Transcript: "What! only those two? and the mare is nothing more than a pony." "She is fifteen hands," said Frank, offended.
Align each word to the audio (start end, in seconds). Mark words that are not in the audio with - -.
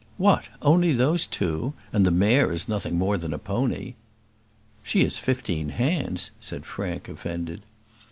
"What! 0.17 0.45
only 0.63 0.93
those 0.93 1.27
two? 1.27 1.73
and 1.93 2.03
the 2.03 2.09
mare 2.09 2.51
is 2.51 2.67
nothing 2.67 2.97
more 2.97 3.19
than 3.19 3.35
a 3.35 3.37
pony." 3.37 3.93
"She 4.81 5.01
is 5.01 5.19
fifteen 5.19 5.69
hands," 5.69 6.31
said 6.39 6.65
Frank, 6.65 7.07
offended. 7.07 7.61